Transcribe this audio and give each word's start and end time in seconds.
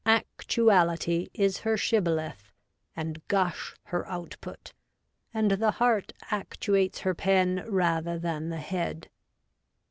'Actuality' 0.07 1.29
is 1.45 1.59
her 1.59 1.77
shibboleth 1.77 2.51
and 2.95 3.21
gush 3.27 3.75
her 3.83 4.07
output; 4.07 4.73
and 5.31 5.51
the 5.51 5.69
heart 5.77 6.11
actuates 6.31 7.01
her 7.01 7.13
pen 7.13 7.63
rather 7.69 8.17
than 8.17 8.49
the 8.49 8.57
head. 8.57 9.11